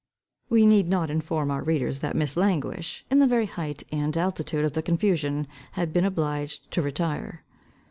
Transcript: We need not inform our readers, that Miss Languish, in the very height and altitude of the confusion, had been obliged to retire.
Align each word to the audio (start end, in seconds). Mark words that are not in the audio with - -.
We 0.49 0.65
need 0.65 0.87
not 0.89 1.11
inform 1.11 1.51
our 1.51 1.61
readers, 1.61 1.99
that 1.99 2.15
Miss 2.15 2.35
Languish, 2.35 3.05
in 3.11 3.19
the 3.19 3.27
very 3.27 3.45
height 3.45 3.83
and 3.91 4.17
altitude 4.17 4.65
of 4.65 4.73
the 4.73 4.81
confusion, 4.81 5.45
had 5.73 5.93
been 5.93 6.05
obliged 6.05 6.71
to 6.71 6.81
retire. 6.81 7.43